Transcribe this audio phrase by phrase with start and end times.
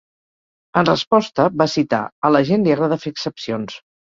[0.81, 2.01] En resposta, va citar:
[2.31, 3.79] A la gent li agrada fer excepcions.